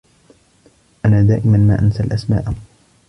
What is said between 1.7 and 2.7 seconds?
أنسى الأسماء.